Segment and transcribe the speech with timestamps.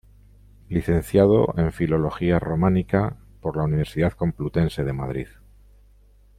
[0.67, 5.27] Licenciado en Filología Románica por la Universidad Complutense de Madrid.